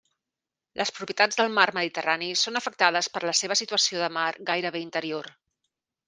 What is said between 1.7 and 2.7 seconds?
Mediterrani són